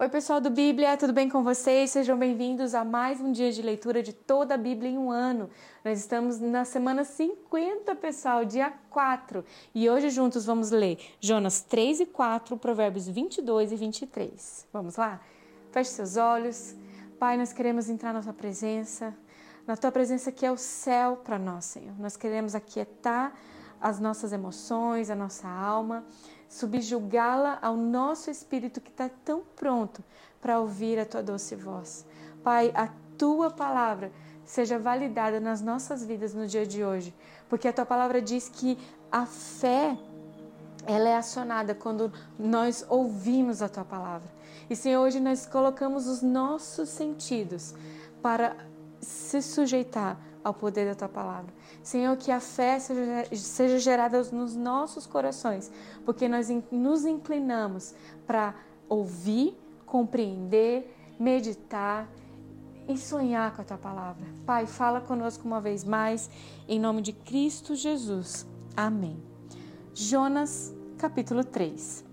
Oi, 0.00 0.08
pessoal 0.08 0.40
do 0.40 0.48
Bíblia, 0.48 0.96
tudo 0.96 1.12
bem 1.12 1.28
com 1.28 1.44
vocês? 1.44 1.90
Sejam 1.90 2.18
bem-vindos 2.18 2.74
a 2.74 2.82
mais 2.82 3.20
um 3.20 3.30
dia 3.30 3.52
de 3.52 3.60
leitura 3.60 4.02
de 4.02 4.14
toda 4.14 4.54
a 4.54 4.56
Bíblia 4.56 4.90
em 4.90 4.96
um 4.96 5.10
ano. 5.10 5.50
Nós 5.84 5.98
estamos 5.98 6.40
na 6.40 6.64
semana 6.64 7.04
50, 7.04 7.94
pessoal, 7.96 8.42
dia 8.46 8.72
4. 8.88 9.44
E 9.74 9.90
hoje 9.90 10.08
juntos 10.08 10.46
vamos 10.46 10.70
ler 10.70 10.98
Jonas 11.20 11.60
3 11.60 12.00
e 12.00 12.06
4, 12.06 12.56
Provérbios 12.56 13.06
22 13.08 13.72
e 13.72 13.76
23. 13.76 14.66
Vamos 14.72 14.96
lá? 14.96 15.20
Feche 15.70 15.90
seus 15.90 16.16
olhos. 16.16 16.74
Pai, 17.18 17.36
nós 17.36 17.52
queremos 17.52 17.90
entrar 17.90 18.14
na 18.14 18.22
tua 18.22 18.32
presença, 18.32 19.14
na 19.66 19.76
tua 19.76 19.92
presença 19.92 20.32
que 20.32 20.46
é 20.46 20.50
o 20.50 20.56
céu 20.56 21.20
para 21.22 21.38
nós, 21.38 21.66
Senhor. 21.66 21.94
Nós 21.98 22.16
queremos 22.16 22.54
aquietar 22.54 23.34
as 23.80 23.98
nossas 23.98 24.32
emoções, 24.32 25.10
a 25.10 25.14
nossa 25.14 25.48
alma 25.48 26.04
subjugá-la 26.50 27.58
ao 27.62 27.76
nosso 27.76 28.28
espírito 28.28 28.80
que 28.80 28.90
está 28.90 29.08
tão 29.24 29.42
pronto 29.54 30.02
para 30.40 30.58
ouvir 30.58 30.98
a 30.98 31.06
tua 31.06 31.22
doce 31.22 31.54
voz. 31.54 32.04
Pai, 32.42 32.72
a 32.74 32.88
tua 33.16 33.50
palavra 33.50 34.10
seja 34.44 34.76
validada 34.76 35.38
nas 35.38 35.62
nossas 35.62 36.04
vidas 36.04 36.34
no 36.34 36.48
dia 36.48 36.66
de 36.66 36.84
hoje, 36.84 37.14
porque 37.48 37.68
a 37.68 37.72
tua 37.72 37.86
palavra 37.86 38.20
diz 38.20 38.48
que 38.48 38.76
a 39.12 39.24
fé 39.24 39.96
ela 40.84 41.08
é 41.08 41.16
acionada 41.16 41.72
quando 41.72 42.12
nós 42.36 42.84
ouvimos 42.88 43.62
a 43.62 43.68
tua 43.68 43.84
palavra. 43.84 44.28
E 44.68 44.74
Senhor, 44.74 45.02
hoje 45.02 45.20
nós 45.20 45.46
colocamos 45.46 46.08
os 46.08 46.20
nossos 46.20 46.88
sentidos 46.88 47.74
para 48.20 48.56
se 49.00 49.40
sujeitar 49.40 50.18
ao 50.42 50.54
poder 50.54 50.86
da 50.86 50.94
tua 50.94 51.08
palavra. 51.08 51.52
Senhor, 51.82 52.16
que 52.16 52.30
a 52.30 52.40
fé 52.40 52.78
seja, 52.78 53.78
gerada 53.78 54.22
nos 54.32 54.56
nossos 54.56 55.06
corações, 55.06 55.70
porque 56.04 56.28
nós 56.28 56.48
nos 56.70 57.04
inclinamos 57.04 57.94
para 58.26 58.54
ouvir, 58.88 59.56
compreender, 59.86 60.96
meditar 61.18 62.08
e 62.88 62.96
sonhar 62.96 63.54
com 63.54 63.62
a 63.62 63.64
tua 63.64 63.78
palavra. 63.78 64.24
Pai, 64.44 64.66
fala 64.66 65.00
conosco 65.00 65.46
uma 65.46 65.60
vez 65.60 65.84
mais, 65.84 66.30
em 66.68 66.80
nome 66.80 67.02
de 67.02 67.12
Cristo 67.12 67.74
Jesus. 67.74 68.46
Amém. 68.76 69.22
Jonas, 69.94 70.74
capítulo 70.98 71.44
3. 71.44 72.09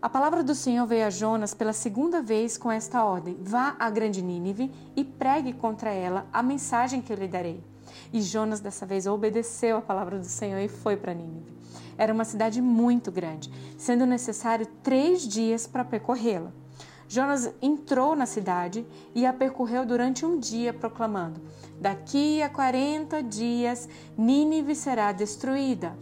A 0.00 0.08
palavra 0.08 0.44
do 0.44 0.54
Senhor 0.54 0.86
veio 0.86 1.06
a 1.06 1.10
Jonas 1.10 1.52
pela 1.52 1.72
segunda 1.72 2.22
vez 2.22 2.56
com 2.56 2.70
esta 2.70 3.04
ordem: 3.04 3.36
Vá 3.40 3.74
à 3.80 3.90
grande 3.90 4.22
Nínive 4.22 4.70
e 4.94 5.02
pregue 5.02 5.52
contra 5.52 5.90
ela 5.90 6.24
a 6.32 6.40
mensagem 6.40 7.02
que 7.02 7.12
eu 7.12 7.16
lhe 7.16 7.26
darei. 7.26 7.60
E 8.12 8.22
Jonas 8.22 8.60
dessa 8.60 8.86
vez 8.86 9.08
obedeceu 9.08 9.76
a 9.76 9.82
palavra 9.82 10.16
do 10.16 10.24
Senhor 10.24 10.60
e 10.60 10.68
foi 10.68 10.96
para 10.96 11.12
Nínive. 11.12 11.52
Era 11.96 12.14
uma 12.14 12.24
cidade 12.24 12.62
muito 12.62 13.10
grande, 13.10 13.50
sendo 13.76 14.06
necessário 14.06 14.68
três 14.84 15.26
dias 15.26 15.66
para 15.66 15.84
percorrê-la. 15.84 16.52
Jonas 17.08 17.52
entrou 17.60 18.14
na 18.14 18.26
cidade 18.26 18.86
e 19.16 19.26
a 19.26 19.32
percorreu 19.32 19.84
durante 19.84 20.24
um 20.24 20.38
dia, 20.38 20.72
proclamando: 20.72 21.40
Daqui 21.80 22.40
a 22.40 22.48
quarenta 22.48 23.20
dias 23.20 23.88
Nínive 24.16 24.76
será 24.76 25.10
destruída. 25.10 25.98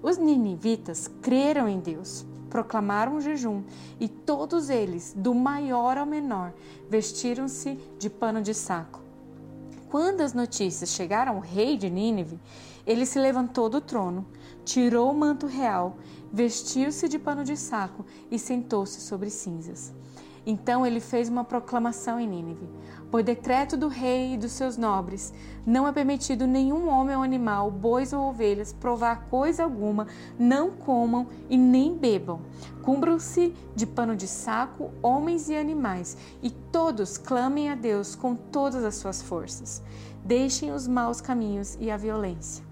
Os 0.00 0.16
ninivitas 0.18 1.10
creram 1.20 1.68
em 1.68 1.80
Deus 1.80 2.29
proclamaram 2.50 3.14
um 3.14 3.20
jejum, 3.20 3.62
e 3.98 4.08
todos 4.08 4.68
eles, 4.68 5.14
do 5.16 5.32
maior 5.34 5.96
ao 5.96 6.04
menor, 6.04 6.52
vestiram-se 6.90 7.78
de 7.98 8.10
pano 8.10 8.42
de 8.42 8.52
saco. 8.52 9.00
Quando 9.88 10.20
as 10.20 10.34
notícias 10.34 10.90
chegaram 10.90 11.36
ao 11.36 11.40
rei 11.40 11.76
de 11.76 11.88
Nínive, 11.88 12.38
ele 12.86 13.06
se 13.06 13.18
levantou 13.18 13.68
do 13.68 13.80
trono, 13.80 14.26
tirou 14.64 15.10
o 15.10 15.14
manto 15.14 15.46
real, 15.46 15.96
vestiu-se 16.32 17.08
de 17.08 17.18
pano 17.18 17.44
de 17.44 17.56
saco 17.56 18.04
e 18.30 18.38
sentou-se 18.38 19.00
sobre 19.00 19.30
cinzas. 19.30 19.92
Então 20.46 20.86
ele 20.86 21.00
fez 21.00 21.28
uma 21.28 21.44
proclamação 21.44 22.18
em 22.18 22.26
Nínive: 22.26 22.68
Por 23.10 23.22
decreto 23.22 23.76
do 23.76 23.88
rei 23.88 24.34
e 24.34 24.38
dos 24.38 24.52
seus 24.52 24.76
nobres, 24.76 25.32
não 25.66 25.86
é 25.86 25.92
permitido 25.92 26.46
nenhum 26.46 26.88
homem 26.88 27.14
ou 27.14 27.22
animal, 27.22 27.70
bois 27.70 28.12
ou 28.12 28.28
ovelhas, 28.28 28.72
provar 28.72 29.26
coisa 29.28 29.64
alguma, 29.64 30.06
não 30.38 30.70
comam 30.70 31.26
e 31.48 31.58
nem 31.58 31.94
bebam. 31.96 32.40
Cumbram-se 32.82 33.54
de 33.74 33.86
pano 33.86 34.16
de 34.16 34.26
saco 34.26 34.90
homens 35.02 35.48
e 35.50 35.56
animais, 35.56 36.16
e 36.42 36.50
todos 36.50 37.18
clamem 37.18 37.68
a 37.68 37.74
Deus 37.74 38.14
com 38.14 38.34
todas 38.34 38.82
as 38.82 38.94
suas 38.94 39.20
forças. 39.20 39.82
Deixem 40.24 40.72
os 40.72 40.88
maus 40.88 41.20
caminhos 41.20 41.76
e 41.80 41.90
a 41.90 41.96
violência. 41.96 42.64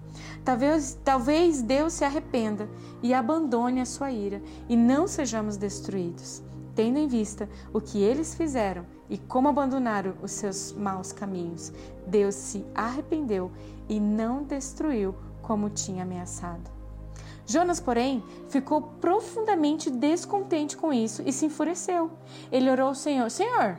Talvez, 0.43 0.97
talvez 1.03 1.61
Deus 1.61 1.93
se 1.93 2.03
arrependa 2.03 2.67
e 3.03 3.13
abandone 3.13 3.79
a 3.79 3.85
sua 3.85 4.11
ira, 4.11 4.41
e 4.67 4.75
não 4.75 5.07
sejamos 5.07 5.55
destruídos 5.55 6.48
tendo 6.79 6.97
em 6.97 7.09
vista 7.09 7.49
o 7.73 7.81
que 7.81 8.01
eles 8.01 8.33
fizeram 8.33 8.85
e 9.09 9.17
como 9.17 9.49
abandonaram 9.49 10.13
os 10.21 10.31
seus 10.31 10.71
maus 10.71 11.11
caminhos, 11.11 11.73
Deus 12.07 12.35
se 12.35 12.65
arrependeu 12.73 13.51
e 13.89 13.99
não 13.99 14.43
destruiu 14.43 15.13
como 15.41 15.69
tinha 15.69 16.03
ameaçado. 16.03 16.71
Jonas, 17.45 17.81
porém, 17.81 18.23
ficou 18.47 18.81
profundamente 18.81 19.89
descontente 19.89 20.77
com 20.77 20.93
isso 20.93 21.21
e 21.25 21.33
se 21.33 21.47
enfureceu. 21.47 22.11
Ele 22.49 22.71
orou 22.71 22.87
ao 22.87 22.95
Senhor: 22.95 23.29
Senhor, 23.29 23.77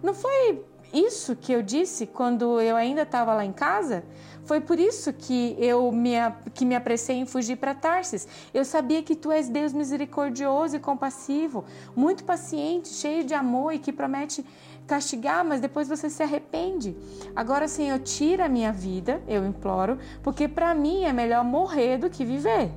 não 0.00 0.14
foi 0.14 0.64
isso 0.92 1.36
que 1.36 1.52
eu 1.52 1.62
disse 1.62 2.06
quando 2.06 2.60
eu 2.60 2.76
ainda 2.76 3.02
estava 3.02 3.34
lá 3.34 3.44
em 3.44 3.52
casa? 3.52 4.04
Foi 4.44 4.60
por 4.60 4.78
isso 4.78 5.12
que 5.12 5.56
eu 5.58 5.90
me, 5.90 6.12
que 6.54 6.64
me 6.64 6.76
apressei 6.76 7.16
em 7.16 7.26
fugir 7.26 7.56
para 7.56 7.74
Tarsis. 7.74 8.28
Eu 8.54 8.64
sabia 8.64 9.02
que 9.02 9.16
tu 9.16 9.32
és 9.32 9.48
Deus 9.48 9.72
misericordioso 9.72 10.76
e 10.76 10.80
compassivo, 10.80 11.64
muito 11.96 12.22
paciente, 12.24 12.88
cheio 12.88 13.24
de 13.24 13.34
amor 13.34 13.74
e 13.74 13.78
que 13.80 13.92
promete 13.92 14.46
castigar, 14.86 15.44
mas 15.44 15.60
depois 15.60 15.88
você 15.88 16.08
se 16.08 16.22
arrepende. 16.22 16.96
Agora, 17.34 17.66
Senhor, 17.66 17.98
tira 17.98 18.46
a 18.46 18.48
minha 18.48 18.72
vida, 18.72 19.20
eu 19.26 19.44
imploro, 19.44 19.98
porque 20.22 20.46
para 20.46 20.74
mim 20.76 21.02
é 21.02 21.12
melhor 21.12 21.44
morrer 21.44 21.98
do 21.98 22.08
que 22.08 22.24
viver. 22.24 22.70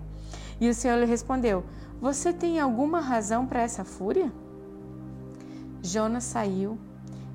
E 0.60 0.68
o 0.68 0.74
Senhor 0.74 0.98
lhe 0.98 1.06
respondeu: 1.06 1.64
Você 2.02 2.34
tem 2.34 2.60
alguma 2.60 3.00
razão 3.00 3.46
para 3.46 3.62
essa 3.62 3.86
fúria? 3.86 4.32
Jonas 5.84 6.24
saiu 6.24 6.78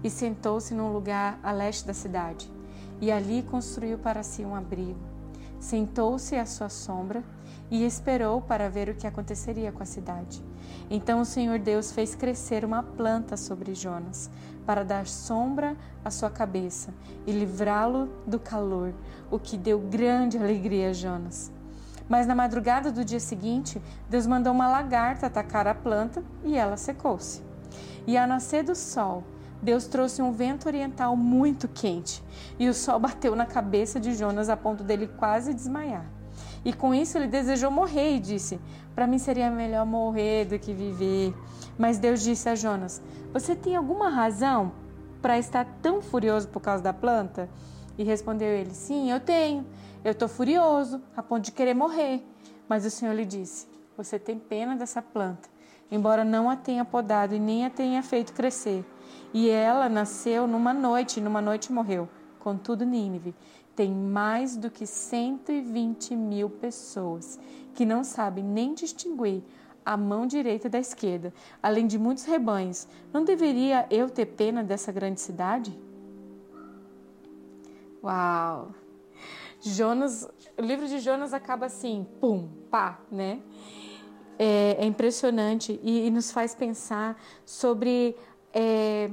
e 0.05 0.11
sentou-se 0.11 0.75
num 0.75 0.93
lugar 0.93 1.41
a 1.43 1.51
leste 1.51 1.87
da 1.87 1.95
cidade 1.95 2.53
e 3.01 3.11
ali 3.11 3.43
construiu 3.43 3.99
para 3.99 4.23
si 4.23 4.45
um 4.45 4.55
abrigo. 4.55 5.01
Sentou-se 5.59 6.37
à 6.37 6.45
sua 6.45 6.69
sombra 6.69 7.25
e 7.71 7.85
esperou 7.85 8.43
para 8.43 8.69
ver 8.69 8.91
o 8.91 8.95
que 8.95 9.07
aconteceria 9.07 9.73
com 9.73 9.83
a 9.83 9.87
cidade. 9.87 10.45
Então 10.91 11.21
o 11.21 11.25
Senhor 11.25 11.59
Deus 11.59 11.91
fez 11.91 12.15
crescer 12.15 12.65
uma 12.65 12.83
planta 12.83 13.37
sobre 13.37 13.75
Jonas, 13.75 14.31
para 14.67 14.85
dar 14.85 15.07
sombra 15.07 15.77
à 16.05 16.11
sua 16.11 16.31
cabeça 16.31 16.93
e 17.27 17.33
livrá-lo 17.33 18.11
do 18.27 18.39
calor, 18.39 18.95
o 19.31 19.39
que 19.39 19.57
deu 19.57 19.79
grande 19.79 20.37
alegria 20.37 20.91
a 20.91 20.93
Jonas. 20.93 21.51
Mas 22.09 22.27
na 22.27 22.35
madrugada 22.35 22.93
do 22.93 23.05
dia 23.05 23.21
seguinte, 23.21 23.81
Deus 24.11 24.27
mandou 24.27 24.53
uma 24.53 24.69
lagarta 24.69 25.27
atacar 25.27 25.67
a 25.67 25.75
planta 25.75 26.23
e 26.45 26.57
ela 26.57 26.77
secou-se. 26.77 27.43
E 28.07 28.19
ao 28.19 28.27
nascer 28.27 28.63
do 28.63 28.75
sol, 28.75 29.25
Deus 29.65 29.87
trouxe 29.87 30.21
um 30.21 30.31
vento 30.31 30.67
oriental 30.67 31.17
muito 31.17 31.67
quente 31.67 32.23
e 32.59 32.69
o 32.69 32.75
sol 32.75 33.01
bateu 33.01 33.35
na 33.35 33.47
cabeça 33.47 33.99
de 33.99 34.15
Jonas 34.15 34.51
a 34.51 34.57
ponto 34.57 34.85
dele 34.85 35.09
quase 35.09 35.55
desmaiar. 35.55 36.05
E 36.63 36.71
com 36.71 36.95
isso 36.95 37.17
ele 37.17 37.27
desejou 37.27 37.71
morrer 37.71 38.17
e 38.17 38.21
disse: 38.21 38.61
Para 38.95 39.07
mim 39.07 39.19
seria 39.19 39.51
melhor 39.51 39.87
morrer 39.87 40.45
do 40.45 40.59
que 40.59 40.75
viver. 40.75 41.35
Mas 41.79 41.99
Deus 41.99 42.23
disse 42.23 42.47
a 42.47 42.55
Jonas: 42.55 43.01
Você 43.33 43.57
tem 43.57 43.75
alguma 43.75 44.11
razão 44.11 44.71
para 45.23 45.39
estar 45.39 45.65
tão 45.81 46.03
furioso 46.03 46.49
por 46.49 46.61
causa 46.61 46.83
da 46.83 46.93
planta? 46.93 47.49
E 47.97 48.05
respondeu 48.05 48.49
ele: 48.49 48.75
Sim, 48.75 49.11
eu 49.11 49.19
tenho. 49.19 49.65
Eu 50.05 50.13
estou 50.13 50.29
furioso 50.29 51.01
a 51.17 51.23
ponto 51.23 51.45
de 51.45 51.53
querer 51.53 51.73
morrer. 51.73 52.23
Mas 52.69 52.85
o 52.85 52.91
Senhor 52.91 53.15
lhe 53.15 53.25
disse: 53.25 53.67
Você 53.97 54.19
tem 54.19 54.39
pena 54.39 54.77
dessa 54.77 55.01
planta, 55.01 55.49
embora 55.91 56.23
não 56.23 56.51
a 56.51 56.57
tenha 56.57 56.85
podado 56.85 57.35
e 57.35 57.41
nem 57.41 57.65
a 57.65 57.71
tenha 57.71 58.03
feito 58.03 58.35
crescer. 58.35 58.85
E 59.35 59.51
ela 59.51 59.89
nasceu 59.89 60.47
numa 60.47 60.73
noite, 60.73 61.21
numa 61.21 61.43
noite 61.43 61.73
morreu. 61.73 62.09
Contudo, 62.39 62.87
Nínive 62.87 63.35
tem 63.75 63.93
mais 63.93 64.57
do 64.57 64.71
que 64.71 64.87
120 64.87 66.15
mil 66.15 66.49
pessoas 66.49 67.41
que 67.75 67.85
não 67.85 68.05
sabem 68.05 68.45
nem 68.45 68.73
distinguir 68.73 69.43
a 69.85 69.97
mão 69.97 70.27
direita 70.27 70.69
da 70.69 70.79
esquerda, 70.79 71.35
além 71.61 71.87
de 71.87 71.99
muitos 71.99 72.25
rebanhos. 72.25 72.87
Não 73.13 73.25
deveria 73.25 73.87
eu 73.91 74.09
ter 74.09 74.27
pena 74.27 74.63
dessa 74.63 74.93
grande 74.93 75.21
cidade? 75.21 75.77
Uau! 78.03 78.73
Jonas, 79.61 80.29
o 80.57 80.63
livro 80.63 80.87
de 80.87 81.01
Jonas 81.01 81.35
acaba 81.35 81.67
assim, 81.67 82.07
pum, 82.21 82.49
pá, 82.71 83.01
né? 83.11 83.41
É, 84.39 84.77
é 84.81 84.85
impressionante 84.85 85.81
e, 85.83 86.07
e, 86.07 86.11
nos 86.11 86.31
faz 86.31 86.55
pensar 86.55 87.17
sobre 87.47 88.17
é, 88.53 89.09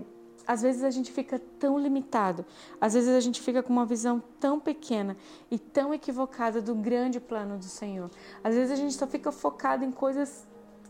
às 0.48 0.62
vezes 0.62 0.84
a 0.84 0.90
gente 0.90 1.12
fica 1.12 1.40
tão 1.60 1.78
limitado, 1.78 2.46
às 2.80 2.94
vezes 2.94 3.10
a 3.10 3.20
gente 3.20 3.42
fica 3.42 3.62
com 3.62 3.72
uma 3.72 3.86
visão 3.86 4.22
tão 4.40 4.60
pequena 4.60 5.16
e 5.50 5.58
tão 5.58 5.94
equivocada 5.94 6.62
do 6.62 6.76
grande 6.76 7.20
plano 7.20 7.58
do 7.58 7.66
Senhor. 7.66 8.10
Às 8.44 8.56
vezes 8.56 8.72
a 8.72 8.76
gente 8.76 8.94
só 8.94 9.08
fica 9.08 9.32
focado 9.32 9.84
em 9.84 9.92
coisas 9.92 10.48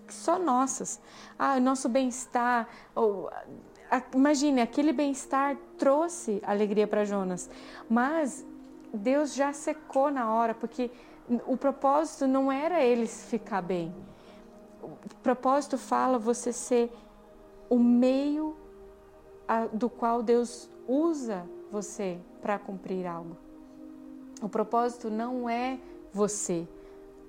só 0.08 0.38
nossas. 0.38 1.00
Ah, 1.38 1.56
o 1.56 1.62
nosso 1.62 1.88
bem-estar, 1.88 2.68
imagine, 4.14 4.62
aquele 4.62 4.92
bem-estar 4.92 5.58
trouxe 5.78 6.42
alegria 6.46 6.88
para 6.88 7.06
Jonas, 7.06 7.50
mas 7.90 8.46
Deus 8.94 9.34
já 9.34 9.54
secou 9.54 10.12
na 10.12 10.34
hora, 10.34 10.54
porque 10.54 10.92
o 11.48 11.56
propósito 11.56 12.28
não 12.28 12.52
era 12.52 12.84
eles 12.84 13.26
ficar 13.30 13.62
bem. 13.62 13.94
O 14.82 15.16
propósito 15.22 15.78
fala 15.78 16.18
você 16.18 16.52
ser 16.52 16.92
o 17.70 17.78
meio 17.80 18.58
do 19.74 19.90
qual 19.90 20.22
Deus 20.22 20.70
usa 20.88 21.46
você 21.72 22.18
para 22.42 22.60
cumprir 22.60 23.06
algo. 23.06 23.38
O 24.42 24.50
propósito 24.50 25.10
não 25.10 25.50
é 25.50 25.80
você. 26.14 26.68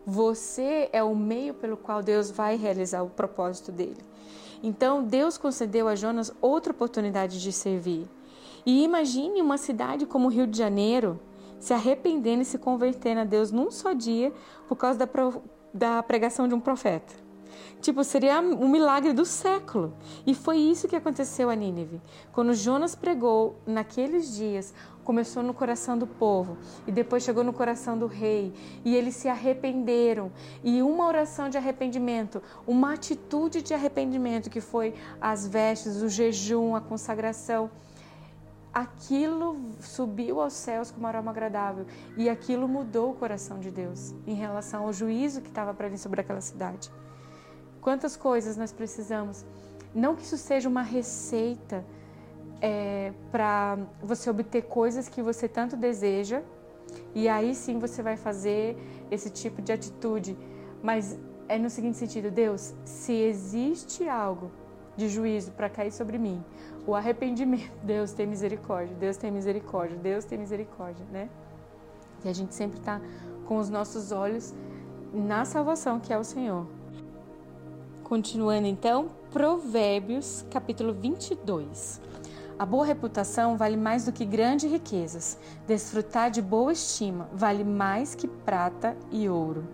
Você 0.07 0.89
é 0.93 1.03
o 1.03 1.15
meio 1.15 1.55
pelo 1.55 1.77
qual 1.77 2.03
Deus 2.03 2.31
vai 2.31 2.57
realizar 2.57 3.03
o 3.03 3.11
propósito 3.11 3.71
dele. 3.71 4.03
Então, 4.63 5.03
Deus 5.03 5.37
concedeu 5.37 5.89
a 5.89 5.95
Jonas 5.95 6.33
outra 6.41 6.73
oportunidade 6.73 7.41
de 7.41 7.53
servir. 7.53 8.09
E 8.65 8.85
imagine 8.85 9.43
uma 9.43 9.59
cidade 9.59 10.07
como 10.07 10.27
o 10.27 10.31
Rio 10.31 10.47
de 10.47 10.57
Janeiro 10.57 11.21
se 11.59 11.73
arrependendo 11.73 12.43
e 12.43 12.45
se 12.45 12.59
convertendo 12.59 13.21
a 13.21 13.25
Deus 13.25 13.53
num 13.53 13.71
só 13.71 13.93
dia 13.93 14.33
por 14.69 14.77
causa 14.77 14.99
da, 14.99 15.09
da 15.73 16.03
pregação 16.03 16.49
de 16.49 16.55
um 16.55 16.61
profeta. 16.61 17.22
Tipo, 17.81 18.05
seria 18.05 18.41
um 18.41 18.69
milagre 18.69 19.13
do 19.13 19.25
século. 19.25 19.95
E 20.27 20.35
foi 20.35 20.59
isso 20.59 20.89
que 20.89 20.97
aconteceu 20.97 21.51
a 21.51 21.55
Nínive. 21.55 22.01
Quando 22.33 22.55
Jonas 22.55 22.95
pregou 22.95 23.57
naqueles 23.67 24.35
dias, 24.35 24.73
começou 25.05 25.43
no 25.43 25.53
coração 25.53 25.99
do 25.99 26.07
povo 26.07 26.57
e 26.87 26.93
depois 26.93 27.23
chegou 27.23 27.43
no 27.43 27.53
coração 27.53 27.99
do 27.99 28.07
rei 28.07 28.53
e 28.85 28.95
eles 28.95 29.17
se 29.17 29.29
arrependeram 29.29 30.31
e 30.63 30.83
uma 30.83 31.07
oração 31.07 31.49
de 31.49 31.59
arrependimento, 31.59 32.43
uma 32.67 32.95
atitude 32.95 33.63
de 33.63 33.75
arrependimento 33.75 34.49
que 34.49 34.61
foi 34.61 34.95
as 35.21 35.47
vestes, 35.47 36.03
o 36.03 36.09
jejum, 36.09 36.75
a 36.77 36.81
consagração, 36.81 37.71
aquilo 38.73 39.71
subiu 39.81 40.41
aos 40.41 40.55
céus 40.55 40.91
como 40.91 41.07
aroma 41.07 41.31
agradável 41.31 41.87
e 42.17 42.29
aquilo 42.29 42.67
mudou 42.67 43.11
o 43.11 43.15
coração 43.15 43.59
de 43.59 43.71
Deus 43.71 44.15
em 44.27 44.35
relação 44.35 44.85
ao 44.85 44.93
juízo 44.93 45.43
que 45.43 45.49
estava 45.49 45.75
para 45.75 45.89
vir 45.89 45.99
sobre 45.99 46.21
aquela 46.21 46.41
cidade. 46.41 46.91
Quantas 47.83 48.17
coisas 48.17 48.57
nós 48.57 48.73
precisamos. 48.73 49.45
Não 49.93 50.15
que 50.15 50.23
isso 50.23 50.39
seja 50.39 50.69
uma 50.69 50.83
receita 50.83 51.85
é, 52.61 53.13
para 53.33 53.77
você 54.01 54.31
obter 54.31 54.63
coisas 54.63 55.09
que 55.09 55.21
você 55.21 55.49
tanto 55.49 55.77
deseja, 55.77 56.43
e 57.13 57.29
aí 57.29 57.55
sim 57.55 57.81
você 57.81 58.01
vai 58.01 58.17
fazer 58.17 58.79
esse 59.11 59.29
tipo 59.29 59.61
de 59.61 59.73
atitude. 59.73 60.39
Mas 60.81 61.19
é 61.49 61.59
no 61.59 61.69
seguinte 61.69 61.99
sentido: 61.99 62.31
Deus, 62.31 62.73
se 62.85 63.13
existe 63.13 64.09
algo 64.09 64.51
de 64.97 65.09
juízo 65.09 65.51
para 65.51 65.69
cair 65.69 65.91
sobre 65.91 66.19
mim, 66.19 66.43
o 66.87 66.95
arrependimento, 66.95 67.73
Deus 67.83 68.13
tem 68.13 68.27
misericórdia, 68.27 68.95
Deus 68.95 69.17
tem 69.17 69.31
misericórdia, 69.33 69.99
Deus 69.99 70.25
tem 70.25 70.39
misericórdia, 70.39 71.05
né? 71.11 71.29
E 72.25 72.29
a 72.29 72.33
gente 72.33 72.55
sempre 72.55 72.79
está 72.79 73.01
com 73.47 73.59
os 73.59 73.69
nossos 73.69 74.13
olhos 74.13 74.55
na 75.13 75.45
salvação 75.45 75.99
que 75.99 76.13
é 76.13 76.19
o 76.19 76.23
Senhor. 76.23 76.82
Continuando 78.13 78.69
então, 78.69 79.11
Provérbios, 79.31 80.45
capítulo 80.51 80.93
22. 80.93 81.99
A 82.59 82.67
boa 82.67 82.85
reputação 82.85 83.57
vale 83.57 83.75
mais 83.75 84.05
do 84.05 84.13
que 84.13 84.27
grandes 84.27 84.71
riquezas. 84.71 85.39
Desfrutar 85.67 86.31
de 86.31 86.43
boa 86.43 86.71
estima 86.73 87.31
vale 87.33 87.65
mais 87.65 88.15
que 88.15 88.29
prata 88.29 88.95
e 89.11 89.31
ouro. 89.31 89.67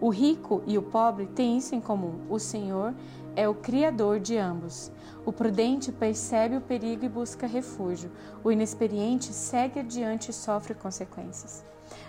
O 0.00 0.08
rico 0.08 0.64
e 0.66 0.76
o 0.76 0.82
pobre 0.82 1.26
têm 1.26 1.58
isso 1.58 1.76
em 1.76 1.80
comum: 1.80 2.22
o 2.28 2.40
Senhor 2.40 2.92
é 3.36 3.48
o 3.48 3.54
Criador 3.54 4.18
de 4.18 4.36
ambos. 4.36 4.90
O 5.24 5.32
prudente 5.32 5.92
percebe 5.92 6.56
o 6.56 6.60
perigo 6.60 7.04
e 7.04 7.08
busca 7.08 7.46
refúgio. 7.46 8.10
O 8.42 8.50
inexperiente 8.50 9.32
segue 9.32 9.78
adiante 9.78 10.32
e 10.32 10.34
sofre 10.34 10.74
consequências. 10.74 11.64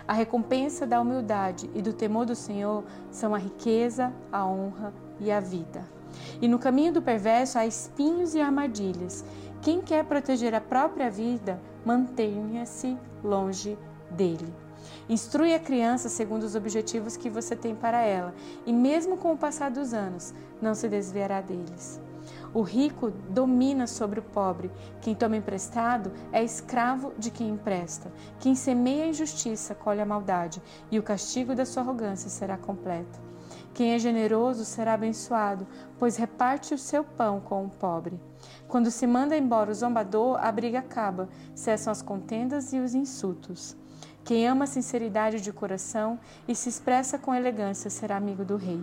A 0.08 0.14
recompensa 0.14 0.86
da 0.86 0.98
humildade 1.02 1.70
e 1.74 1.82
do 1.82 1.92
temor 1.92 2.24
do 2.24 2.34
Senhor 2.34 2.82
são 3.10 3.34
a 3.34 3.38
riqueza, 3.38 4.10
a 4.32 4.46
honra 4.46 4.94
e 5.20 5.30
a 5.30 5.38
vida. 5.38 5.84
E 6.40 6.48
no 6.48 6.58
caminho 6.58 6.94
do 6.94 7.02
perverso 7.02 7.58
há 7.58 7.66
espinhos 7.66 8.34
e 8.34 8.40
armadilhas. 8.40 9.22
Quem 9.60 9.82
quer 9.82 10.02
proteger 10.06 10.54
a 10.54 10.62
própria 10.62 11.10
vida, 11.10 11.60
mantenha-se 11.84 12.96
longe 13.22 13.76
dele. 14.10 14.50
Instrui 15.10 15.52
a 15.52 15.60
criança 15.60 16.08
segundo 16.08 16.44
os 16.44 16.54
objetivos 16.54 17.14
que 17.14 17.28
você 17.28 17.54
tem 17.54 17.74
para 17.74 18.00
ela, 18.00 18.34
e 18.64 18.72
mesmo 18.72 19.18
com 19.18 19.32
o 19.32 19.36
passar 19.36 19.70
dos 19.70 19.92
anos, 19.92 20.32
não 20.62 20.74
se 20.74 20.88
desviará 20.88 21.42
deles. 21.42 22.00
O 22.54 22.62
rico 22.62 23.10
domina 23.30 23.86
sobre 23.86 24.20
o 24.20 24.22
pobre. 24.22 24.70
Quem 25.00 25.14
toma 25.14 25.36
emprestado 25.36 26.12
é 26.32 26.42
escravo 26.42 27.12
de 27.18 27.30
quem 27.30 27.50
empresta. 27.50 28.10
Quem 28.40 28.54
semeia 28.54 29.04
a 29.04 29.08
injustiça 29.08 29.74
colhe 29.74 30.00
a 30.00 30.06
maldade, 30.06 30.62
e 30.90 30.98
o 30.98 31.02
castigo 31.02 31.54
da 31.54 31.66
sua 31.66 31.82
arrogância 31.82 32.30
será 32.30 32.56
completo. 32.56 33.28
Quem 33.74 33.94
é 33.94 33.98
generoso 33.98 34.64
será 34.64 34.94
abençoado, 34.94 35.66
pois 35.98 36.16
reparte 36.16 36.74
o 36.74 36.78
seu 36.78 37.04
pão 37.04 37.40
com 37.40 37.64
o 37.64 37.70
pobre. 37.70 38.20
Quando 38.66 38.90
se 38.90 39.06
manda 39.06 39.36
embora 39.36 39.70
o 39.70 39.74
zombador, 39.74 40.38
a 40.42 40.50
briga 40.50 40.80
acaba, 40.80 41.28
cessam 41.54 41.90
as 41.90 42.02
contendas 42.02 42.72
e 42.72 42.78
os 42.78 42.94
insultos. 42.94 43.76
Quem 44.24 44.46
ama 44.46 44.64
a 44.64 44.66
sinceridade 44.66 45.40
de 45.40 45.52
coração 45.52 46.18
e 46.46 46.54
se 46.54 46.68
expressa 46.68 47.18
com 47.18 47.34
elegância 47.34 47.88
será 47.88 48.16
amigo 48.16 48.44
do 48.44 48.56
rei. 48.56 48.82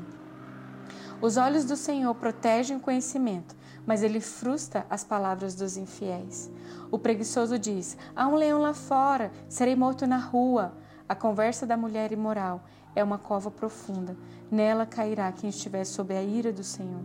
Os 1.21 1.37
olhos 1.37 1.65
do 1.65 1.77
Senhor 1.77 2.13
protegem 2.15 2.77
o 2.77 2.79
conhecimento, 2.79 3.55
mas 3.85 4.03
ele 4.03 4.19
frustra 4.19 4.85
as 4.89 5.03
palavras 5.03 5.55
dos 5.55 5.77
infiéis. 5.77 6.51
O 6.91 6.99
preguiçoso 6.99 7.57
diz: 7.57 7.97
Há 8.15 8.27
um 8.27 8.35
leão 8.35 8.61
lá 8.61 8.73
fora, 8.73 9.31
serei 9.47 9.75
morto 9.75 10.05
na 10.05 10.17
rua. 10.17 10.73
A 11.07 11.15
conversa 11.15 11.65
da 11.65 11.77
mulher 11.77 12.11
imoral 12.11 12.63
é 12.95 13.03
uma 13.03 13.17
cova 13.17 13.49
profunda. 13.49 14.17
Nela 14.51 14.85
cairá 14.85 15.31
quem 15.31 15.49
estiver 15.49 15.85
sob 15.85 16.15
a 16.15 16.21
ira 16.21 16.51
do 16.51 16.63
Senhor. 16.63 17.03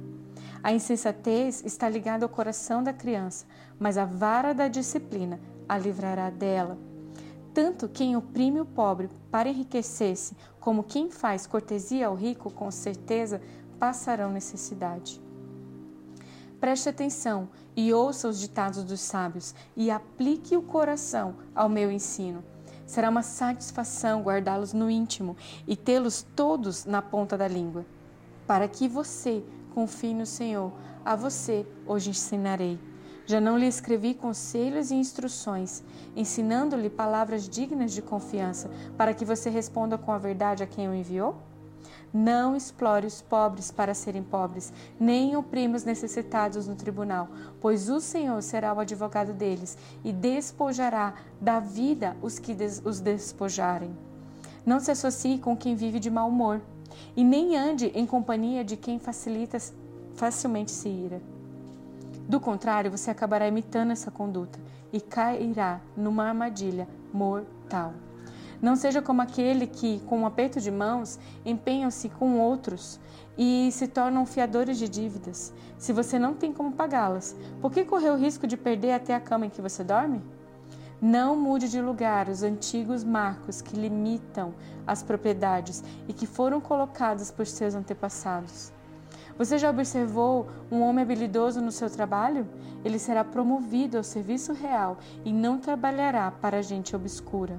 A 0.62 0.72
insensatez 0.72 1.62
está 1.64 1.88
ligada 1.88 2.24
ao 2.24 2.28
coração 2.28 2.82
da 2.82 2.92
criança, 2.92 3.46
mas 3.78 3.96
a 3.96 4.04
vara 4.04 4.52
da 4.52 4.68
disciplina 4.68 5.40
a 5.68 5.78
livrará 5.78 6.30
dela. 6.30 6.76
Tanto 7.54 7.88
quem 7.88 8.16
oprime 8.16 8.60
o 8.60 8.66
pobre 8.66 9.08
para 9.30 9.48
enriquecer-se, 9.48 10.36
como 10.60 10.84
quem 10.84 11.10
faz 11.10 11.46
cortesia 11.46 12.06
ao 12.06 12.14
rico, 12.14 12.50
com 12.50 12.70
certeza 12.70 13.40
passarão 13.80 14.30
necessidade. 14.30 15.20
Preste 16.60 16.90
atenção 16.90 17.48
e 17.74 17.94
ouça 17.94 18.28
os 18.28 18.38
ditados 18.38 18.84
dos 18.84 19.00
sábios 19.00 19.54
e 19.74 19.90
aplique 19.90 20.54
o 20.54 20.62
coração 20.62 21.36
ao 21.54 21.70
meu 21.70 21.90
ensino. 21.90 22.44
Será 22.84 23.08
uma 23.08 23.22
satisfação 23.22 24.20
guardá-los 24.20 24.74
no 24.74 24.90
íntimo 24.90 25.34
e 25.66 25.74
tê-los 25.74 26.26
todos 26.36 26.84
na 26.84 27.00
ponta 27.00 27.38
da 27.38 27.48
língua. 27.48 27.86
Para 28.46 28.68
que 28.68 28.86
você 28.86 29.42
confie 29.72 30.12
no 30.12 30.26
Senhor, 30.26 30.72
a 31.02 31.16
você 31.16 31.66
hoje 31.86 32.10
ensinarei. 32.10 32.78
Já 33.24 33.40
não 33.40 33.56
lhe 33.56 33.66
escrevi 33.66 34.12
conselhos 34.12 34.90
e 34.90 34.96
instruções, 34.96 35.82
ensinando-lhe 36.14 36.90
palavras 36.90 37.48
dignas 37.48 37.92
de 37.92 38.02
confiança, 38.02 38.68
para 38.98 39.14
que 39.14 39.24
você 39.24 39.48
responda 39.48 39.96
com 39.96 40.12
a 40.12 40.18
verdade 40.18 40.62
a 40.62 40.66
quem 40.66 40.88
o 40.88 40.94
enviou? 40.94 41.40
Não 42.12 42.56
explore 42.56 43.06
os 43.06 43.22
pobres 43.22 43.70
para 43.70 43.94
serem 43.94 44.22
pobres, 44.22 44.72
nem 44.98 45.36
oprima 45.36 45.76
os 45.76 45.84
necessitados 45.84 46.66
no 46.66 46.74
tribunal, 46.74 47.28
pois 47.60 47.88
o 47.88 48.00
Senhor 48.00 48.42
será 48.42 48.74
o 48.74 48.80
advogado 48.80 49.32
deles 49.32 49.78
e 50.04 50.12
despojará 50.12 51.14
da 51.40 51.60
vida 51.60 52.16
os 52.20 52.38
que 52.38 52.56
os 52.84 53.00
despojarem. 53.00 53.96
Não 54.66 54.80
se 54.80 54.90
associe 54.90 55.38
com 55.38 55.56
quem 55.56 55.74
vive 55.74 56.00
de 56.00 56.10
mau 56.10 56.28
humor, 56.28 56.60
e 57.16 57.24
nem 57.24 57.56
ande 57.56 57.86
em 57.94 58.06
companhia 58.06 58.64
de 58.64 58.76
quem 58.76 58.98
facilita 58.98 59.58
facilmente 60.14 60.70
se 60.70 60.88
ira. 60.88 61.22
Do 62.28 62.38
contrário, 62.38 62.90
você 62.90 63.10
acabará 63.10 63.48
imitando 63.48 63.90
essa 63.90 64.10
conduta 64.10 64.58
e 64.92 65.00
cairá 65.00 65.80
numa 65.96 66.28
armadilha 66.28 66.86
mortal. 67.12 67.94
Não 68.60 68.76
seja 68.76 69.00
como 69.00 69.22
aquele 69.22 69.66
que, 69.66 70.00
com 70.00 70.20
um 70.20 70.26
aperto 70.26 70.60
de 70.60 70.70
mãos, 70.70 71.18
empenham-se 71.44 72.10
com 72.10 72.38
outros 72.38 73.00
e 73.38 73.70
se 73.72 73.88
tornam 73.88 74.26
fiadores 74.26 74.76
de 74.76 74.86
dívidas. 74.86 75.52
Se 75.78 75.92
você 75.92 76.18
não 76.18 76.34
tem 76.34 76.52
como 76.52 76.72
pagá-las, 76.72 77.34
por 77.60 77.72
que 77.72 77.84
correr 77.84 78.10
o 78.10 78.16
risco 78.16 78.46
de 78.46 78.56
perder 78.56 78.92
até 78.92 79.14
a 79.14 79.20
cama 79.20 79.46
em 79.46 79.50
que 79.50 79.62
você 79.62 79.82
dorme? 79.82 80.22
Não 81.00 81.34
mude 81.34 81.70
de 81.70 81.80
lugar 81.80 82.28
os 82.28 82.42
antigos 82.42 83.02
marcos 83.02 83.62
que 83.62 83.74
limitam 83.74 84.54
as 84.86 85.02
propriedades 85.02 85.82
e 86.06 86.12
que 86.12 86.26
foram 86.26 86.60
colocados 86.60 87.30
por 87.30 87.46
seus 87.46 87.74
antepassados. 87.74 88.70
Você 89.38 89.56
já 89.56 89.70
observou 89.70 90.48
um 90.70 90.82
homem 90.82 91.02
habilidoso 91.02 91.62
no 91.62 91.72
seu 91.72 91.88
trabalho? 91.88 92.46
Ele 92.84 92.98
será 92.98 93.24
promovido 93.24 93.96
ao 93.96 94.04
serviço 94.04 94.52
real 94.52 94.98
e 95.24 95.32
não 95.32 95.58
trabalhará 95.58 96.30
para 96.30 96.58
a 96.58 96.62
gente 96.62 96.94
obscura. 96.94 97.58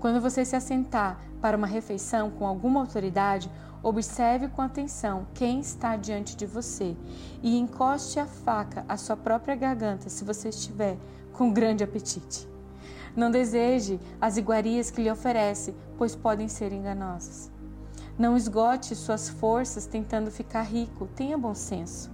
Quando 0.00 0.20
você 0.20 0.44
se 0.44 0.56
assentar 0.56 1.20
para 1.40 1.56
uma 1.56 1.66
refeição 1.66 2.30
com 2.30 2.46
alguma 2.46 2.80
autoridade, 2.80 3.50
Observe 3.82 4.48
com 4.48 4.60
atenção 4.60 5.26
quem 5.32 5.60
está 5.60 5.96
diante 5.96 6.36
de 6.36 6.44
você 6.44 6.94
e 7.42 7.56
encoste 7.56 8.20
a 8.20 8.26
faca 8.26 8.84
à 8.86 8.94
sua 8.98 9.16
própria 9.16 9.56
garganta 9.56 10.10
se 10.10 10.22
você 10.22 10.50
estiver 10.50 10.98
com 11.32 11.50
grande 11.50 11.82
apetite. 11.82 12.46
Não 13.16 13.30
deseje 13.30 13.98
as 14.20 14.36
iguarias 14.36 14.90
que 14.90 15.02
lhe 15.02 15.10
oferece, 15.10 15.74
pois 15.96 16.14
podem 16.14 16.46
ser 16.46 16.74
enganosas. 16.74 17.50
Não 18.18 18.36
esgote 18.36 18.94
suas 18.94 19.30
forças 19.30 19.86
tentando 19.86 20.30
ficar 20.30 20.62
rico, 20.62 21.08
tenha 21.16 21.38
bom 21.38 21.54
senso. 21.54 22.10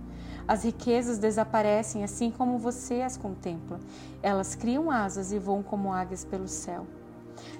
As 0.46 0.62
riquezas 0.62 1.18
desaparecem 1.18 2.04
assim 2.04 2.30
como 2.30 2.58
você 2.58 3.02
as 3.02 3.16
contempla. 3.16 3.80
Elas 4.22 4.54
criam 4.54 4.88
asas 4.88 5.32
e 5.32 5.38
voam 5.40 5.64
como 5.64 5.92
águias 5.92 6.24
pelo 6.24 6.46
céu. 6.46 6.86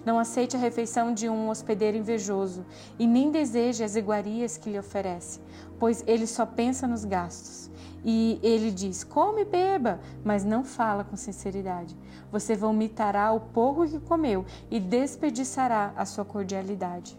Não 0.05 0.19
aceite 0.19 0.57
a 0.57 0.59
refeição 0.59 1.13
de 1.13 1.29
um 1.29 1.49
hospedeiro 1.49 1.97
invejoso 1.97 2.65
e 2.99 3.07
nem 3.07 3.31
deseje 3.31 3.85
as 3.85 3.97
iguarias 3.97 4.57
que 4.57 4.71
lhe 4.71 4.79
oferece, 4.79 5.41
pois 5.79 6.03
ele 6.07 6.27
só 6.27 6.47
pensa 6.47 6.87
nos 6.87 7.05
gastos. 7.05 7.71
E 8.05 8.39
ele 8.43 8.71
diz: 8.71 9.03
come 9.03 9.43
e 9.43 9.45
beba, 9.45 10.01
mas 10.25 10.45
não 10.45 10.65
fala 10.65 11.03
com 11.03 11.17
sinceridade. 11.17 11.97
Você 12.31 12.55
vomitará 12.55 13.33
o 13.33 13.41
pouco 13.41 13.87
que 13.87 13.99
comeu 13.99 14.45
e 14.71 14.79
desperdiçará 14.79 15.93
a 15.97 16.05
sua 16.05 16.25
cordialidade. 16.25 17.19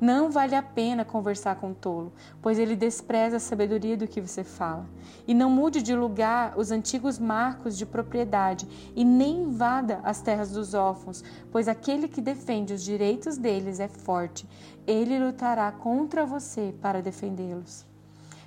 Não 0.00 0.30
vale 0.30 0.54
a 0.54 0.62
pena 0.62 1.04
conversar 1.04 1.56
com 1.56 1.72
o 1.72 1.74
tolo, 1.74 2.12
pois 2.40 2.56
ele 2.56 2.76
despreza 2.76 3.38
a 3.38 3.40
sabedoria 3.40 3.96
do 3.96 4.06
que 4.06 4.20
você 4.20 4.44
fala. 4.44 4.86
E 5.26 5.34
não 5.34 5.50
mude 5.50 5.82
de 5.82 5.92
lugar 5.92 6.56
os 6.56 6.70
antigos 6.70 7.18
marcos 7.18 7.76
de 7.76 7.84
propriedade, 7.84 8.68
e 8.94 9.04
nem 9.04 9.42
invada 9.42 9.98
as 10.04 10.20
terras 10.20 10.52
dos 10.52 10.72
órfãos, 10.72 11.24
pois 11.50 11.66
aquele 11.66 12.06
que 12.06 12.20
defende 12.20 12.72
os 12.72 12.84
direitos 12.84 13.36
deles 13.36 13.80
é 13.80 13.88
forte. 13.88 14.48
Ele 14.86 15.18
lutará 15.18 15.72
contra 15.72 16.24
você 16.24 16.72
para 16.80 17.02
defendê-los. 17.02 17.84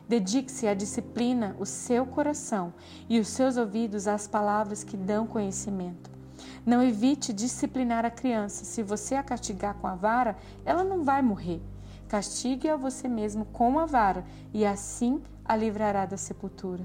Dedique-se 0.07 0.67
à 0.67 0.73
disciplina 0.73 1.55
o 1.59 1.65
seu 1.65 2.05
coração 2.05 2.73
e 3.09 3.19
os 3.19 3.27
seus 3.27 3.57
ouvidos 3.57 4.07
às 4.07 4.25
palavras 4.25 4.85
que 4.85 4.95
dão 4.95 5.27
conhecimento. 5.27 6.20
Não 6.65 6.83
evite 6.83 7.33
disciplinar 7.33 8.05
a 8.05 8.11
criança. 8.11 8.65
Se 8.65 8.83
você 8.83 9.15
a 9.15 9.23
castigar 9.23 9.75
com 9.75 9.87
a 9.87 9.95
vara, 9.95 10.37
ela 10.65 10.83
não 10.83 11.03
vai 11.03 11.21
morrer. 11.21 11.61
Castigue 12.07 12.69
a 12.69 12.75
você 12.75 13.07
mesmo 13.07 13.45
com 13.45 13.79
a 13.79 13.85
vara 13.85 14.25
e 14.53 14.65
assim 14.65 15.21
a 15.45 15.55
livrará 15.55 16.05
da 16.05 16.17
sepultura. 16.17 16.83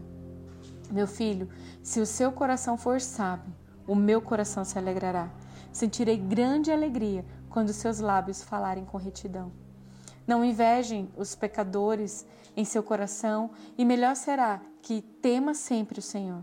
Meu 0.91 1.07
filho, 1.07 1.49
se 1.83 2.01
o 2.01 2.07
seu 2.07 2.31
coração 2.31 2.77
for 2.79 3.01
sábio, 3.01 3.53
o 3.87 3.95
meu 3.95 4.21
coração 4.21 4.65
se 4.65 4.79
alegrará. 4.79 5.29
Sentirei 5.73 6.17
grande 6.17 6.71
alegria 6.71 7.25
quando 7.51 7.73
seus 7.73 8.01
lábios 8.01 8.43
falarem 8.43 8.85
com 8.85 8.97
retidão. 8.97 9.51
Não 10.27 10.45
invejem 10.45 11.09
os 11.17 11.35
pecadores 11.35 12.27
em 12.57 12.65
seu 12.65 12.83
coração, 12.83 13.51
e 13.77 13.85
melhor 13.85 14.17
será 14.17 14.61
que 14.81 15.03
tema 15.03 15.55
sempre 15.55 15.99
o 15.99 16.03
Senhor. 16.03 16.43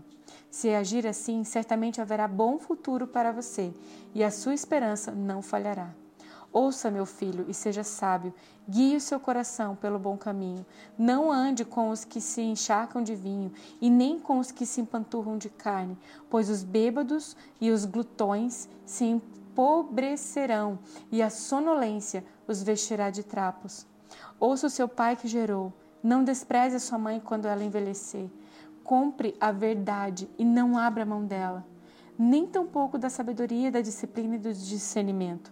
Se 0.54 0.72
agir 0.72 1.04
assim, 1.04 1.42
certamente 1.42 2.00
haverá 2.00 2.28
bom 2.28 2.60
futuro 2.60 3.08
para 3.08 3.32
você, 3.32 3.74
e 4.14 4.22
a 4.22 4.30
sua 4.30 4.54
esperança 4.54 5.10
não 5.10 5.42
falhará. 5.42 5.90
Ouça, 6.52 6.92
meu 6.92 7.04
filho, 7.04 7.44
e 7.48 7.52
seja 7.52 7.82
sábio. 7.82 8.32
Guie 8.68 8.94
o 8.94 9.00
seu 9.00 9.18
coração 9.18 9.74
pelo 9.74 9.98
bom 9.98 10.16
caminho. 10.16 10.64
Não 10.96 11.32
ande 11.32 11.64
com 11.64 11.90
os 11.90 12.04
que 12.04 12.20
se 12.20 12.40
encharcam 12.40 13.02
de 13.02 13.16
vinho, 13.16 13.52
e 13.80 13.90
nem 13.90 14.20
com 14.20 14.38
os 14.38 14.52
que 14.52 14.64
se 14.64 14.80
empanturram 14.80 15.36
de 15.36 15.50
carne, 15.50 15.98
pois 16.30 16.48
os 16.48 16.62
bêbados 16.62 17.36
e 17.60 17.72
os 17.72 17.84
glutões 17.84 18.68
se 18.86 19.04
empobrecerão, 19.04 20.78
e 21.10 21.20
a 21.20 21.30
sonolência 21.30 22.24
os 22.46 22.62
vestirá 22.62 23.10
de 23.10 23.24
trapos. 23.24 23.84
Ouça 24.38 24.68
o 24.68 24.70
seu 24.70 24.86
pai 24.86 25.16
que 25.16 25.26
gerou. 25.26 25.72
Não 26.00 26.22
despreze 26.22 26.76
a 26.76 26.80
sua 26.80 26.96
mãe 26.96 27.18
quando 27.18 27.46
ela 27.46 27.64
envelhecer. 27.64 28.30
Compre 28.84 29.34
a 29.40 29.50
verdade 29.50 30.28
e 30.38 30.44
não 30.44 30.76
abra 30.76 31.06
mão 31.06 31.24
dela, 31.24 31.66
nem 32.18 32.46
tampouco 32.46 32.98
da 32.98 33.08
sabedoria, 33.08 33.72
da 33.72 33.80
disciplina 33.80 34.36
e 34.36 34.38
do 34.38 34.52
discernimento. 34.52 35.50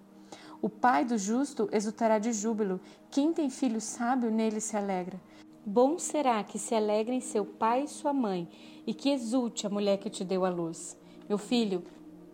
O 0.61 0.69
pai 0.69 1.03
do 1.07 1.17
justo 1.17 1.67
exultará 1.73 2.19
de 2.19 2.31
júbilo, 2.31 2.79
quem 3.11 3.33
tem 3.33 3.49
filho 3.49 3.81
sábio 3.81 4.31
nele 4.31 4.61
se 4.61 4.77
alegra. 4.77 5.19
Bom 5.65 5.99
será 5.99 6.45
que 6.45 6.59
se 6.59 6.75
alegrem 6.75 7.21
seu 7.21 7.47
pai 7.47 7.85
e 7.85 7.89
sua 7.89 8.13
mãe, 8.13 8.47
e 8.87 8.93
que 8.93 9.09
exulte 9.09 9.67
a 9.67 9.71
mulher 9.71 9.97
que 9.97 10.11
te 10.11 10.25
deu 10.25 10.45
a 10.45 10.51
luz. 10.51 10.95
Meu 11.27 11.39
filho, 11.39 11.83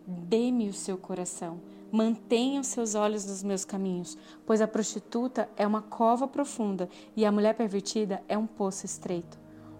dê-me 0.05 0.67
o 0.67 0.73
seu 0.73 0.97
coração, 0.97 1.61
mantenha 1.89 2.59
os 2.59 2.67
seus 2.67 2.93
olhos 2.93 3.25
nos 3.25 3.41
meus 3.41 3.63
caminhos, 3.63 4.17
pois 4.45 4.59
a 4.59 4.67
prostituta 4.67 5.49
é 5.55 5.65
uma 5.65 5.81
cova 5.81 6.27
profunda 6.27 6.89
e 7.15 7.25
a 7.25 7.31
mulher 7.31 7.55
pervertida 7.55 8.21
é 8.27 8.37
um 8.37 8.45
poço 8.45 8.85
estreito. 8.85 9.39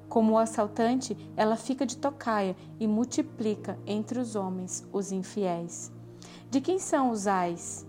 Como 0.09 0.33
o 0.33 0.37
assaltante, 0.39 1.15
ela 1.37 1.55
fica 1.55 1.85
de 1.85 1.95
tocaia 1.95 2.55
e 2.79 2.87
multiplica 2.87 3.79
entre 3.85 4.19
os 4.19 4.35
homens 4.35 4.85
os 4.91 5.11
infiéis. 5.11 5.91
De 6.49 6.59
quem 6.59 6.79
são 6.79 7.11
os 7.11 7.27
ais? 7.27 7.85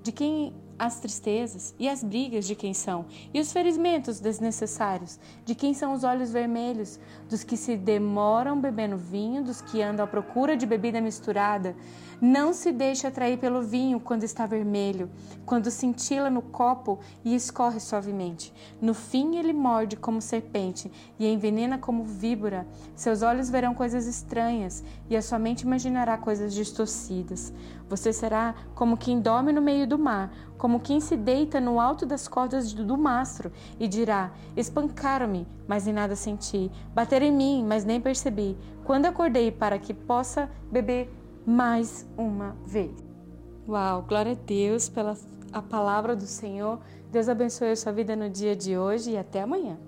De 0.00 0.12
quem 0.12 0.54
as 0.84 1.00
tristezas 1.00 1.74
e 1.78 1.88
as 1.88 2.04
brigas 2.04 2.46
de 2.46 2.54
quem 2.54 2.74
são, 2.74 3.06
e 3.32 3.40
os 3.40 3.52
ferimentos 3.52 4.20
desnecessários, 4.20 5.18
de 5.44 5.54
quem 5.54 5.72
são 5.72 5.92
os 5.92 6.04
olhos 6.04 6.30
vermelhos, 6.30 7.00
dos 7.28 7.42
que 7.42 7.56
se 7.56 7.76
demoram 7.76 8.60
bebendo 8.60 8.96
vinho, 8.96 9.42
dos 9.42 9.60
que 9.60 9.80
andam 9.80 10.04
à 10.04 10.08
procura 10.08 10.56
de 10.56 10.66
bebida 10.66 11.00
misturada. 11.00 11.74
Não 12.20 12.52
se 12.52 12.70
deixe 12.70 13.06
atrair 13.06 13.38
pelo 13.38 13.60
vinho 13.60 13.98
quando 13.98 14.22
está 14.22 14.46
vermelho, 14.46 15.10
quando 15.44 15.70
cintila 15.70 16.30
no 16.30 16.40
copo 16.40 16.98
e 17.24 17.34
escorre 17.34 17.80
suavemente. 17.80 18.52
No 18.80 18.94
fim, 18.94 19.36
ele 19.36 19.52
morde 19.52 19.96
como 19.96 20.22
serpente 20.22 20.90
e 21.18 21.26
envenena 21.26 21.76
como 21.76 22.04
víbora. 22.04 22.66
Seus 22.94 23.22
olhos 23.22 23.50
verão 23.50 23.74
coisas 23.74 24.06
estranhas 24.06 24.84
e 25.10 25.16
a 25.16 25.22
sua 25.22 25.38
mente 25.38 25.62
imaginará 25.62 26.16
coisas 26.16 26.54
distorcidas. 26.54 27.52
Você 27.94 28.12
será 28.12 28.56
como 28.74 28.96
quem 28.96 29.20
dorme 29.20 29.52
no 29.52 29.62
meio 29.62 29.86
do 29.86 29.96
mar, 29.96 30.32
como 30.58 30.80
quem 30.80 30.98
se 30.98 31.16
deita 31.16 31.60
no 31.60 31.78
alto 31.78 32.04
das 32.04 32.26
cordas 32.26 32.72
do 32.72 32.98
mastro 32.98 33.52
e 33.78 33.86
dirá: 33.86 34.32
Espancaram-me, 34.56 35.46
mas 35.68 35.86
em 35.86 35.92
nada 35.92 36.16
senti, 36.16 36.72
bateram 36.92 37.26
em 37.26 37.32
mim, 37.32 37.64
mas 37.64 37.84
nem 37.84 38.00
percebi. 38.00 38.58
Quando 38.82 39.06
acordei 39.06 39.52
para 39.52 39.78
que 39.78 39.94
possa 39.94 40.50
beber 40.72 41.08
mais 41.46 42.04
uma 42.18 42.56
vez. 42.66 42.90
Uau, 43.68 44.02
glória 44.02 44.32
a 44.32 44.46
Deus 44.46 44.88
pela 44.88 45.16
a 45.52 45.62
palavra 45.62 46.16
do 46.16 46.26
Senhor. 46.26 46.80
Deus 47.12 47.28
abençoe 47.28 47.70
a 47.70 47.76
sua 47.76 47.92
vida 47.92 48.16
no 48.16 48.28
dia 48.28 48.56
de 48.56 48.76
hoje 48.76 49.12
e 49.12 49.16
até 49.16 49.42
amanhã. 49.42 49.78